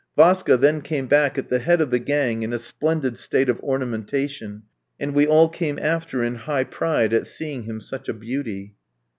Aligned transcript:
Vaska 0.17 0.57
then 0.59 0.81
came 0.81 1.05
back 1.05 1.37
at 1.37 1.49
the 1.49 1.59
head 1.59 1.79
of 1.79 1.91
the 1.91 1.99
gang 1.99 2.41
in 2.41 2.51
a 2.53 2.57
splendid 2.57 3.19
state 3.19 3.49
of 3.49 3.59
ornamentation, 3.61 4.63
and 4.99 5.13
we 5.13 5.27
all 5.27 5.47
came 5.47 5.77
after 5.77 6.23
in 6.23 6.33
high 6.33 6.63
pride 6.63 7.13
at 7.13 7.27
seeing 7.27 7.65
him 7.65 7.79
such 7.79 8.09
a 8.09 8.13
beauty. 8.15 8.73